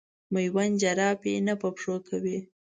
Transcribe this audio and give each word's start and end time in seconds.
مېوند 0.33 0.73
جراپي 0.81 1.33
نه 1.47 1.53
په 1.61 1.67
پښو 1.75 1.95
کوي. 2.07 2.37